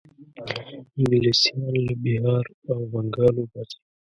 انګلیسیان 0.97 1.73
له 1.85 1.93
بیهار 2.03 2.45
او 2.71 2.79
بنګال 2.91 3.33
وباسي. 3.37 3.79